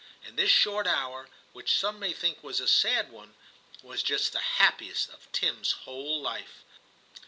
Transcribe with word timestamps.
And 0.25 0.35
this 0.35 0.49
short 0.49 0.87
hour, 0.87 1.29
which 1.53 1.75
some 1.77 1.99
may 1.99 2.11
think 2.11 2.41
was 2.43 2.59
a 2.59 2.67
sad 2.67 3.11
one, 3.11 3.35
was 3.83 4.01
just 4.01 4.33
the 4.33 4.39
happiest 4.39 5.11
of 5.11 5.31
Tim's 5.31 5.73
whole 5.83 6.19
life. 6.19 6.63